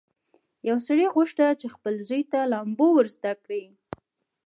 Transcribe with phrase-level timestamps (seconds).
[0.69, 3.63] یو سړي غوښتل چې خپل زوی ته لامبو ور زده کړي.